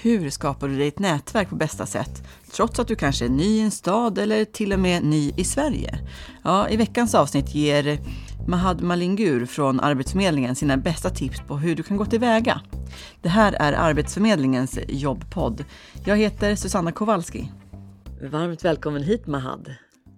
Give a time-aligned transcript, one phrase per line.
[0.00, 2.22] Hur skapar du dig ett nätverk på bästa sätt?
[2.52, 5.44] Trots att du kanske är ny i en stad eller till och med ny i
[5.44, 5.98] Sverige.
[6.44, 7.98] Ja, I veckans avsnitt ger
[8.48, 12.60] Mahad Malingur från Arbetsförmedlingen sina bästa tips på hur du kan gå tillväga.
[13.22, 15.64] Det här är Arbetsförmedlingens jobbpodd.
[16.04, 17.52] Jag heter Susanna Kowalski.
[18.22, 19.74] Varmt välkommen hit Mahad.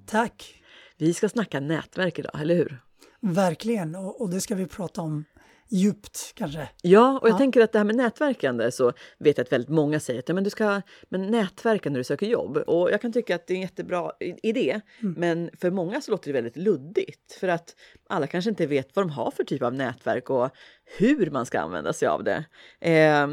[0.07, 0.55] Tack!
[0.99, 2.81] Vi ska snacka nätverk idag, eller hur?
[3.21, 5.25] Verkligen, och, och det ska vi prata om
[5.71, 6.69] djupt kanske.
[6.83, 7.39] Ja, och jag ja.
[7.39, 10.35] tänker att det här med nätverkande så vet jag att väldigt många säger att ja,
[10.35, 12.57] men du ska men nätverka när du söker jobb.
[12.57, 14.13] Och jag kan tycka att det är en jättebra
[14.43, 14.81] idé.
[15.03, 15.15] Mm.
[15.19, 17.77] Men för många så låter det väldigt luddigt för att
[18.09, 20.51] alla kanske inte vet vad de har för typ av nätverk och
[20.99, 22.45] hur man ska använda sig av det.
[22.81, 23.29] Eh,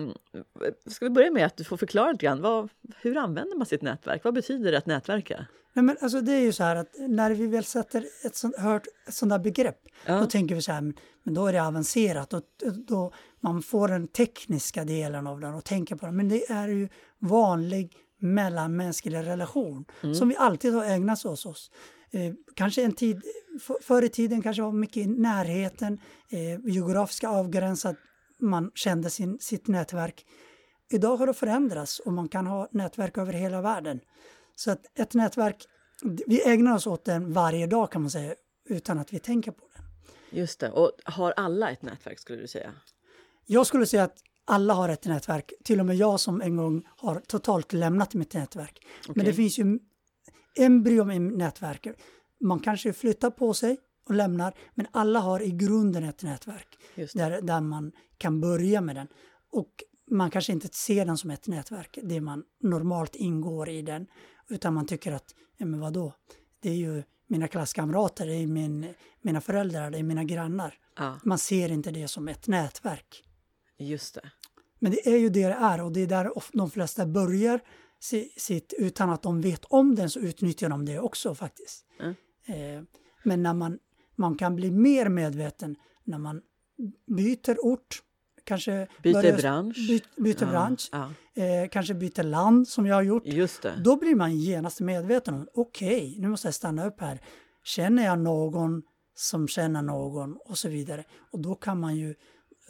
[0.86, 2.70] ska vi börja med att du får förklara lite grann, vad,
[3.02, 4.24] hur använder man sitt nätverk?
[4.24, 5.46] Vad betyder det att nätverka?
[5.74, 8.58] Nej, men alltså det är ju så här att när vi väl sätter ett sånt,
[8.58, 10.20] hört ett sånt där begrepp, ja.
[10.20, 10.82] då tänker vi så här,
[11.24, 12.44] men då är det avancerat och
[12.88, 16.12] då man får den tekniska delen av den och tänker på det.
[16.12, 20.16] Men det är ju vanlig mellanmänsklig relation mm.
[20.16, 21.72] som vi alltid har ägnat oss åt.
[22.12, 23.22] Eh, kanske en tid,
[23.62, 27.96] för, förr i tiden kanske var mycket i närheten, eh, geografiska avgränsat,
[28.40, 30.26] man kände sin, sitt nätverk.
[30.90, 34.00] Idag har det förändrats och man kan ha nätverk över hela världen.
[34.56, 35.66] Så att ett nätverk,
[36.28, 39.68] vi ägnar oss åt den varje dag kan man säga, utan att vi tänker på
[39.76, 40.38] det.
[40.38, 40.72] Just det.
[40.72, 42.74] Och har alla ett nätverk skulle du säga?
[43.46, 46.88] Jag skulle säga att alla har ett nätverk, till och med jag som en gång
[46.88, 48.86] har totalt lämnat mitt nätverk.
[49.02, 49.14] Okay.
[49.16, 49.80] Men det finns ju
[50.58, 51.96] embryon i nätverket.
[52.40, 56.78] Man kanske flyttar på sig och lämnar, men alla har i grunden ett nätverk
[57.14, 59.08] där, där man kan börja med den.
[59.52, 64.08] Och man kanske inte ser den som ett nätverk, det man normalt ingår i den,
[64.50, 66.14] utan man tycker att, ja men vadå,
[66.62, 70.74] det är ju mina klasskamrater, det är min, mina föräldrar, det är mina grannar.
[70.98, 71.20] Ja.
[71.24, 73.24] Man ser inte det som ett nätverk.
[73.78, 74.32] Just det.
[74.80, 77.60] Men det är ju det det är och det är där de flesta börjar
[78.38, 81.86] sitt, utan att de vet om den så utnyttjar de det också faktiskt.
[82.00, 82.16] Mm.
[82.46, 82.84] Eh,
[83.24, 83.80] men när man,
[84.16, 86.42] man kan bli mer medveten när man
[87.08, 88.02] byter ort,
[88.44, 91.12] kanske byter börjar, bransch, by, byter ja, bransch ja.
[91.44, 93.26] Eh, kanske byter land som jag har gjort.
[93.26, 93.82] Just det.
[93.84, 97.22] Då blir man genast medveten om, okej, okay, nu måste jag stanna upp här.
[97.64, 98.84] Känner jag någon
[99.16, 101.04] som känner någon och så vidare.
[101.32, 102.16] Och då kan man ju,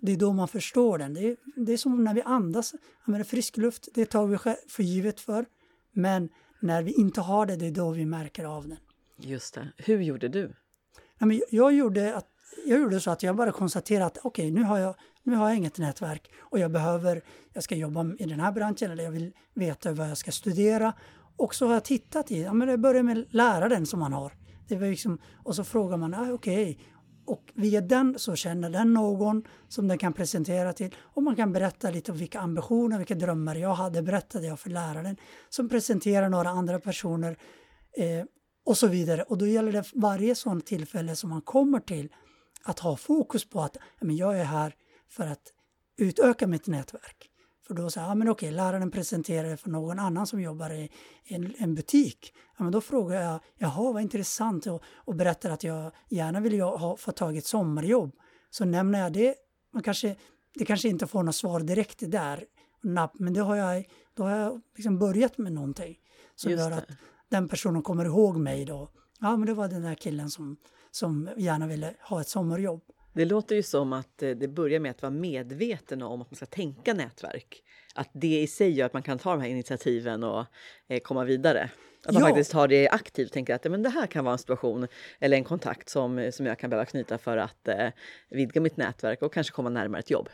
[0.01, 1.13] det är då man förstår den.
[1.13, 2.75] Det är, det är som när vi andas,
[3.05, 4.37] använder frisk luft, det tar vi
[4.67, 5.45] för givet för.
[5.91, 8.77] Men när vi inte har det, det är då vi märker av den.
[9.19, 9.67] Just det.
[9.77, 10.53] Hur gjorde du?
[11.19, 12.27] Ja, men jag, gjorde att,
[12.65, 15.47] jag gjorde så att jag bara konstaterade att okej, okay, nu, har jag, nu har
[15.49, 17.21] jag inget nätverk och jag behöver,
[17.53, 20.93] jag ska jobba i den här branschen eller jag vill veta vad jag ska studera.
[21.37, 24.33] Och så har jag tittat i, ja men det börjar med läraren som man har.
[24.67, 26.85] Det var liksom, och så frågar man, ah, okej, okay
[27.27, 31.53] och via den så känner den någon som den kan presentera till och man kan
[31.53, 35.17] berätta lite om vilka ambitioner, vilka drömmar jag hade, berättade jag för läraren
[35.49, 37.37] som presenterar några andra personer
[37.97, 38.25] eh,
[38.65, 39.23] och så vidare.
[39.23, 42.09] Och då gäller det varje sådant tillfälle som man kommer till
[42.63, 44.75] att ha fokus på att men jag är här
[45.09, 45.53] för att
[45.97, 47.29] utöka mitt nätverk.
[47.67, 50.89] För då säger ja men okej, läraren presenterar det för någon annan som jobbar i
[51.25, 52.33] en, en butik.
[52.57, 56.53] Ja, men då frågar jag, jaha vad intressant, och, och berättar att jag gärna vill
[56.53, 58.15] jag ha, få tag i ett sommarjobb.
[58.49, 59.35] Så nämner jag det,
[59.73, 60.15] man kanske,
[60.53, 62.45] det kanske inte får något svar direkt där,
[63.13, 65.97] men då har jag, då har jag liksom börjat med någonting
[66.35, 66.89] som Just gör att
[67.29, 68.89] den personen kommer ihåg mig då.
[69.19, 70.57] Ja, men det var den där killen som,
[70.91, 72.81] som gärna ville ha ett sommarjobb.
[73.17, 76.35] Det låter ju som att eh, det börjar med att vara medveten om att man
[76.35, 77.63] ska tänka nätverk.
[77.95, 80.45] Att det i sig gör att man kan ta de här initiativen och
[80.87, 81.69] eh, komma vidare.
[82.05, 82.27] Att man ja.
[82.27, 84.87] faktiskt tar det aktivt och tänker att men det här kan vara en situation
[85.19, 87.87] eller en kontakt som, som jag kan behöva knyta för att eh,
[88.29, 90.29] vidga mitt nätverk och kanske komma närmare ett jobb.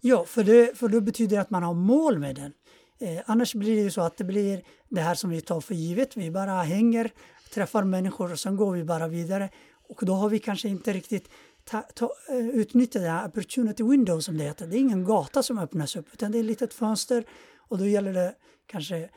[0.00, 2.52] Ja, för det, för det betyder att man har mål med den.
[3.00, 5.74] Eh, annars blir det ju så att det blir det här som vi tar för
[5.74, 6.16] givet.
[6.16, 7.10] Vi bara hänger,
[7.54, 9.48] träffar människor och sen går vi bara vidare.
[9.88, 11.28] Och då har vi kanske inte riktigt
[11.66, 14.66] ta, ta, eh, utnyttjat det här opportunity window som det heter.
[14.66, 17.24] Det är ingen gata som öppnas upp utan det är ett litet fönster
[17.56, 18.34] och då gäller det
[18.66, 19.10] kanske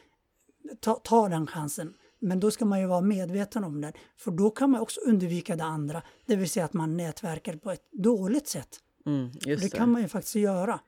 [0.79, 1.93] ta, ta den chansen.
[2.19, 5.55] Men då ska man ju vara medveten om den, för då kan man också undvika
[5.55, 8.79] det andra, det vill säga att man nätverkar på ett dåligt sätt.
[9.05, 9.55] Mm, det.
[9.55, 10.79] det kan man ju faktiskt göra.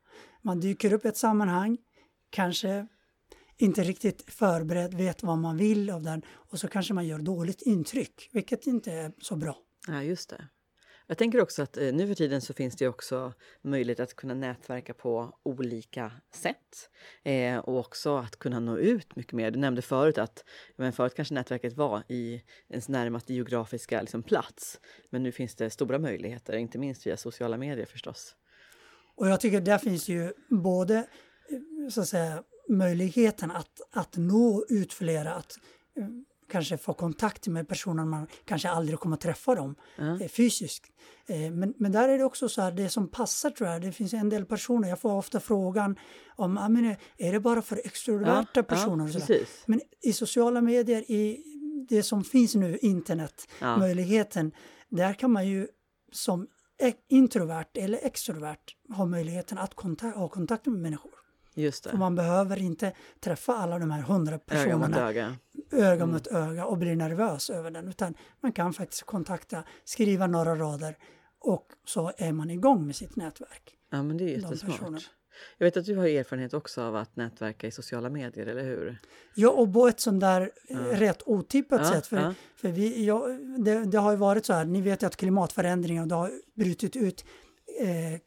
[0.41, 1.77] Man dyker upp i ett sammanhang,
[2.29, 2.87] kanske
[3.57, 7.61] inte riktigt förberedd, vet vad man vill av den och så kanske man gör dåligt
[7.61, 9.57] intryck, vilket inte är så bra.
[9.87, 10.47] Ja, just det.
[11.11, 14.33] Jag tänker också att eh, nu för tiden så finns det också möjlighet att kunna
[14.33, 16.89] nätverka på olika sätt
[17.23, 19.51] eh, och också att kunna nå ut mycket mer.
[19.51, 24.79] Du nämnde förut att men förut kanske nätverket var i ens närmaste geografiska liksom, plats,
[25.09, 28.35] men nu finns det stora möjligheter, inte minst via sociala medier förstås.
[29.15, 34.65] Och jag tycker där finns ju både eh, så att säga möjligheten att, att nå
[34.69, 35.57] ut flera, att
[35.97, 36.07] eh,
[36.51, 40.19] kanske få kontakt med personer man kanske aldrig kommer att träffa dem Ja.
[40.21, 40.85] eh, fysiskt.
[41.27, 43.91] Eh, men, men där är det också så här, det som passar tror jag, det
[43.91, 45.95] finns en del personer, jag får ofta frågan
[46.35, 49.05] om, "Ah, men är det bara för extroverta personer?
[49.07, 49.19] Ja, där?
[49.19, 49.63] precis.
[49.65, 51.43] Men i sociala medier, i
[51.89, 53.77] det som finns nu, internet, Ja.
[53.77, 54.51] möjligheten,
[54.89, 55.67] där kan man ju
[56.11, 56.47] som
[56.83, 61.11] e- introvert eller extrovert ha möjligheten att kontak- ha kontakt med människor.
[61.55, 61.97] Just För det.
[61.97, 65.35] man behöver inte träffa alla de här hundra personerna öga.
[65.73, 66.09] Öga Mm.
[66.11, 70.97] mot öga och bli nervös över den, utan man kan faktiskt kontakta, skriva några rader
[71.39, 73.77] och så är man igång med sitt nätverk.
[73.89, 75.09] Ja, men det är jättesmart.
[75.57, 78.97] Jag vet att du har erfarenhet också av att nätverka i sociala medier, eller hur?
[79.35, 82.07] Ja, och på ett sånt där eh, rätt otippat Ja, sätt.
[82.07, 82.33] För, ja.
[82.55, 83.27] för vi, ja,
[83.57, 86.95] det, det har ju varit så här, ni vet ju att klimatförändringar, det har brutit
[86.95, 87.25] ut
[87.79, 88.19] eh,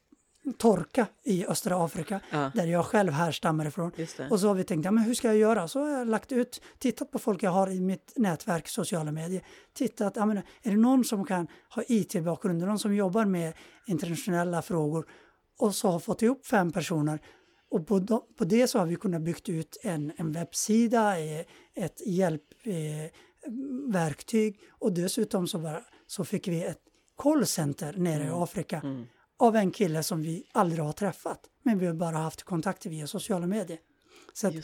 [0.59, 2.51] torka i östra Afrika, Ja.
[2.55, 3.91] där jag själv härstammar ifrån.
[4.31, 5.69] Och så har vi tänkt, ja, men hur ska jag göra?
[5.69, 9.43] Så har jag lagt ut, tittat på folk jag har i mitt nätverk, sociala medier.
[9.75, 13.53] Tittat, ja, men är det någon som kan ha IT-bakgrund, någon som jobbar med
[13.87, 15.07] internationella frågor?
[15.59, 17.19] Och så har fått ihop fem personer.
[17.71, 21.45] Och på, de, på det så har vi kunnat byggt ut en, en webbsida, eh,
[21.75, 22.07] ett
[23.45, 26.81] hjälpverktyg eh, och dessutom så, bara, så fick vi ett
[27.17, 29.07] callcenter nere i Afrika Mm.
[29.39, 31.41] Av en kille som vi aldrig har träffat.
[31.63, 33.79] Men vi har bara haft kontakter via sociala medier.
[34.33, 34.55] Så att,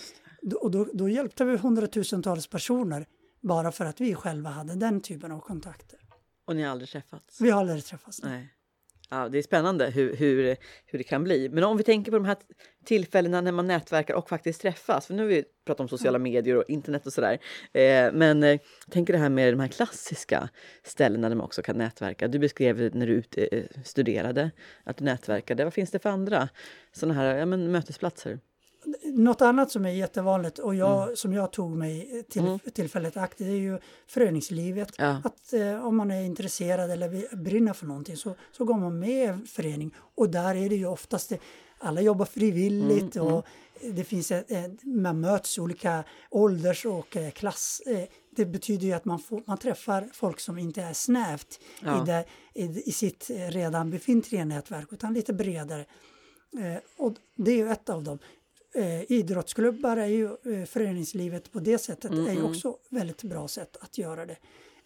[0.60, 3.06] och då, då hjälpte vi hundratusentals personer
[3.40, 6.00] bara för att vi själva hade den typen av kontakter.
[6.44, 7.40] Och ni har aldrig träffats?
[7.40, 8.22] Vi har aldrig träffats.
[8.22, 8.54] Nej.
[9.12, 11.48] Ja, det är spännande hur, hur, hur det kan bli.
[11.48, 12.36] Men om vi tänker på de här
[12.84, 15.06] tillfällena när man nätverkar och faktiskt träffas.
[15.06, 17.38] För nu har vi pratat om sociala medier och internet och sådär.
[17.72, 18.60] Eh, men eh,
[18.90, 20.48] tänk det här med de här klassiska
[20.82, 22.28] ställena där man också kan nätverka.
[22.28, 24.50] Du beskrev när du ut, eh, studerade
[24.84, 25.64] att du nätverkade.
[25.64, 26.48] Vad finns det för andra
[26.92, 28.38] sådana här ja, men, mötesplatser?
[29.04, 31.16] Något annat som är jättevanligt och jag, Mm.
[31.16, 34.92] som jag tog mig till, tillfället akt, det är ju föreningslivet.
[34.98, 35.20] Ja.
[35.24, 39.10] Att eh, om man är intresserad eller brinner för någonting så, så går man med
[39.10, 41.38] i en förening och där är det ju oftast det,
[41.78, 43.46] alla jobbar frivilligt Mm, och
[43.94, 47.82] det finns ett, ett, man möts i olika ålders och eh, klass.
[47.86, 48.04] Eh,
[48.36, 52.02] det betyder ju att man, får, man träffar folk som inte är snävt Ja.
[52.02, 55.80] i, det, i, i sitt eh, redan befintliga nätverk utan lite bredare.
[56.58, 58.18] Eh, och det är ju ett av dem.
[58.74, 63.76] Eh, idrottsklubbar är ju eh, föreningslivet på det sättet är ju också väldigt bra sätt
[63.80, 64.36] att göra det.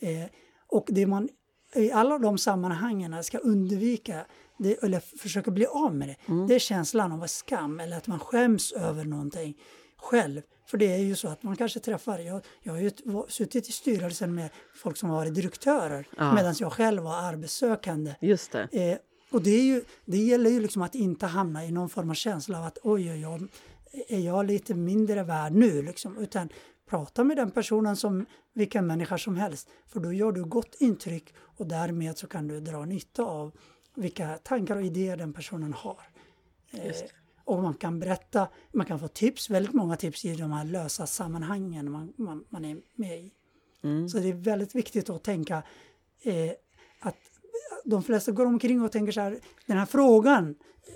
[0.01, 0.27] Eh,
[0.67, 1.29] och det man
[1.75, 4.27] i alla de sammanhangen ska undvika
[4.59, 6.17] det, eller försöka bli av med det,
[6.49, 9.59] det är känslan av skam eller att man skäms över någonting
[9.97, 10.43] själv.
[10.67, 12.91] För det är ju så att man kanske träffar, jag, jag har ju
[13.29, 16.35] suttit i styrelsen med folk som har varit direktörer Ja.
[16.35, 18.15] medan jag själv var arbetssökande.
[18.21, 18.69] Just det.
[18.73, 18.99] Eh,
[19.35, 22.15] och det, är ju, det gäller ju liksom att inte hamna i någon form av
[22.15, 23.49] känsla av att oj, oj, oj,
[24.09, 25.83] är jag lite mindre värd nu?
[25.83, 26.49] Liksom, utan
[26.87, 29.69] prata med den personen som vilken människa som helst.
[29.87, 33.53] För då gör du gott intryck och därmed så kan du dra nytta av
[33.95, 36.01] vilka tankar och idéer den personen har.
[36.71, 36.95] Eh,
[37.45, 41.07] och man kan berätta, man kan få tips, väldigt många tips i de här lösa
[41.07, 43.33] sammanhangen man, man, man är med i.
[43.83, 44.09] Mm.
[44.09, 45.63] Så det är väldigt viktigt att tänka
[46.23, 46.53] eh,
[47.01, 47.17] att
[47.85, 50.55] de flesta går omkring och tänker så här, den här frågan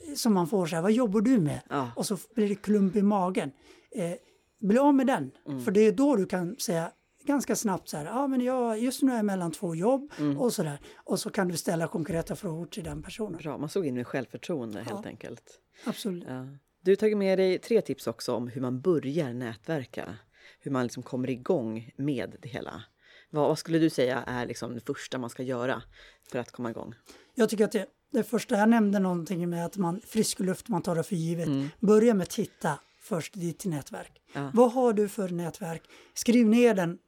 [0.08, 1.61] eh, som man får så här, vad jobbar du med?
[1.69, 1.90] Ja.
[1.96, 3.50] Och så blir det klump i magen.
[3.90, 4.12] Eh,
[4.61, 5.60] bli av med den, Mm.
[5.65, 6.93] för det är då du kan säga
[7.24, 10.39] ganska snabbt så här, ja men jag, just nu är jag mellan två jobb Mm.
[10.39, 10.79] och så där.
[10.96, 13.39] Och så kan du ställa konkreta frågor till den personen.
[13.43, 15.08] Bra, man såg in med självförtroende helt Ja.
[15.08, 15.60] enkelt.
[15.84, 16.24] Absolut.
[16.29, 16.46] Ja.
[16.82, 20.15] Du har tagit med dig tre tips också om hur man börjar nätverka.
[20.60, 22.82] Hur man liksom kommer igång med det hela.
[23.31, 25.82] Vad, vad skulle du säga är liksom det första man ska göra
[26.31, 26.94] för att komma igång?
[27.35, 30.82] Jag tycker att det, det första jag nämnde någonting med att man frisk luft, man
[30.82, 31.47] tar det för givet.
[31.47, 31.69] Mm.
[31.81, 34.23] Börja med att titta först i ditt nätverk.
[34.32, 34.51] Ja.
[34.55, 35.82] Vad har du för nätverk?
[36.15, 36.99] Skriv ner den.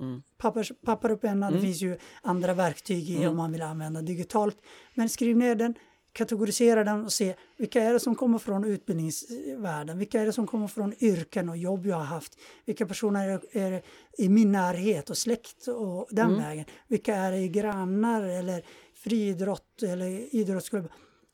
[0.00, 0.22] Mm.
[0.38, 4.56] Pappers, papper och penna, det finns ju andra verktyg i om man vill använda digitalt.
[4.94, 5.74] Men skriv ner den,
[6.12, 10.46] kategorisera den och se vilka är det som kommer från utbildningsvärlden, vilka är det som
[10.46, 13.82] kommer från yrken och jobb jag har haft, vilka personer är, är
[14.18, 18.64] i min närhet och släkt och den vägen, vilka är det i grannar eller
[18.94, 20.88] friidrott eller idrottsklubb.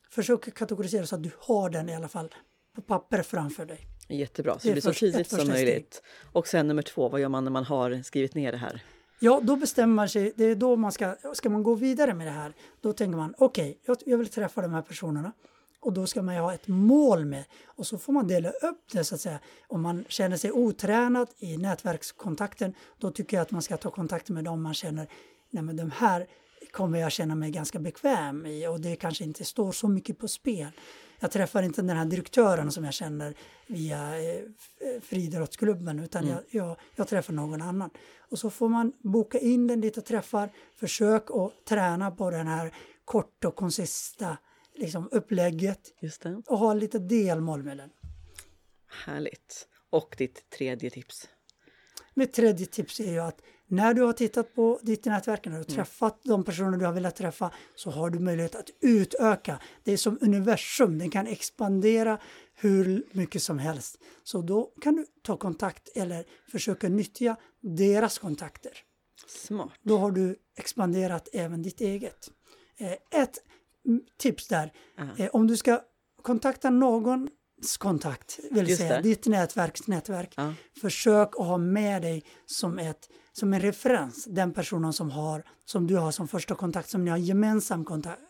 [0.09, 2.33] Försök kategorisera så att du har den i alla fall
[2.75, 3.79] på papper framför dig.
[4.07, 5.65] Jättebra, så Det det blir så tydligt som första steg.
[5.67, 6.01] möjligt.
[6.31, 8.83] Och sen nummer två, vad gör man när man har skrivit ner det här?
[9.19, 12.27] Ja, då bestämmer man sig, det är då man ska, ska man gå vidare med
[12.27, 15.31] det här, då tänker man okej, jag, jag vill träffa de här personerna
[15.79, 18.81] och då ska man ju ha ett mål med och så får man dela upp
[18.91, 19.39] det så att säga.
[19.67, 24.29] Om man känner sig otränad i nätverkskontakten, då tycker jag att man ska ta kontakt
[24.29, 25.07] med dem man känner,
[25.49, 26.27] nej men de här
[26.71, 30.27] kommer jag känna mig ganska bekväm i och det kanske inte står så mycket på
[30.27, 30.71] spel.
[31.19, 33.35] Jag träffar inte den här direktören som jag känner
[33.67, 34.41] via eh,
[35.01, 36.35] friidrottsklubben utan mm.
[36.35, 37.89] jag, jag, jag, träffar någon annan.
[38.17, 42.73] Och så får man boka in den lite träffar, försök att träna på den här
[43.05, 44.37] kort och konsista
[44.75, 45.93] liksom, upplägget
[46.47, 47.89] och ha lite delmål med den.
[49.05, 49.67] Härligt.
[49.89, 51.29] Och ditt tredje tips?
[52.13, 55.57] Mitt tredje tips är ju att när du har tittat på ditt nätverk, när du
[55.57, 55.75] har mm.
[55.75, 59.59] träffat de personer du har velat träffa, så har du möjlighet att utöka.
[59.83, 62.19] Det är som universum, den kan expandera
[62.55, 63.97] hur mycket som helst.
[64.23, 68.71] Så då kan du ta kontakt eller försöka nyttja deras kontakter.
[69.27, 69.71] Smart.
[69.83, 72.31] Då har du expanderat även ditt eget.
[72.77, 73.37] Eh, ett
[74.17, 75.81] tips där, uh om du ska
[76.21, 77.29] kontakta någon
[77.77, 79.01] kontakt, vill säga det.
[79.01, 80.33] ditt nätverks nätverk.
[80.37, 80.53] Ja.
[80.81, 85.87] Försök att ha med dig som, ett, som en referens den personen som, har, som
[85.87, 88.21] du har som första kontakt, som ni har gemensam kontakt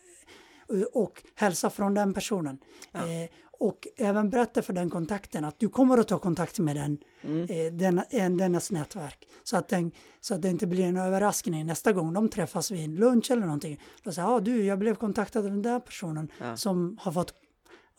[0.93, 2.57] och hälsa från den personen.
[2.91, 3.00] Ja.
[3.00, 6.98] Eh, och även berätta för den kontakten att du kommer att ta kontakt med den,
[7.21, 7.41] mm.
[7.50, 9.27] eh, den, en, dennas nätverk.
[9.43, 12.83] Så att, den, så att det inte blir en överraskning nästa gång de träffas vid
[12.83, 13.81] en lunch eller någonting.
[14.03, 16.57] Då säger ah, du, jag blev kontaktad av den där personen ja.
[16.57, 17.33] som har fått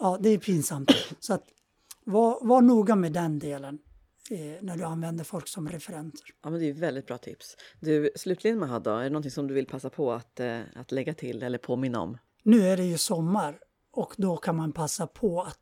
[0.00, 0.90] ja, det är pinsamt.
[1.20, 1.44] Så att
[2.04, 3.78] var, var noga med den delen
[4.30, 6.20] eh, när du använder folk som referenter.
[6.42, 7.56] Ja, men det är väldigt bra tips.
[7.80, 11.14] Du, slutligen Mahad, är det någonting som du vill passa på att, eh, att lägga
[11.14, 12.18] till eller påminna om?
[12.42, 13.58] Nu är det ju sommar
[13.92, 15.58] och då kan man passa på att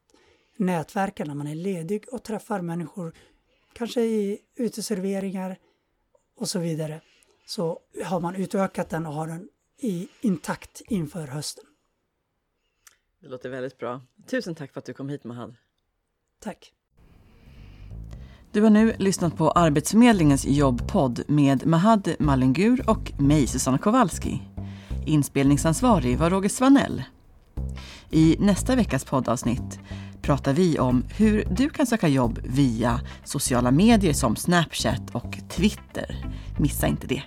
[0.57, 3.15] nätverka när man är ledig och träffar människor,
[3.73, 5.59] kanske i uteserveringar
[6.37, 7.01] och så vidare.
[7.47, 9.49] Så har man utökat den och har den
[9.81, 11.65] i, intakt inför hösten.
[13.21, 14.01] Det låter väldigt bra.
[14.27, 15.57] Tusen tack för att du kom hit Mahad.
[16.41, 16.73] Tack.
[18.53, 24.43] Du har nu lyssnat på Arbetsförmedlingens jobbpodd med Mahad Malengur och mig, Susanna Kowalski.
[25.07, 27.03] Inspelningsansvarig var Roger Svanell.
[28.11, 29.79] I nästa veckas poddavsnitt
[30.23, 36.27] pratar vi om hur du kan söka jobb via sociala medier som Snapchat och Twitter.
[36.59, 37.23] Missa inte det.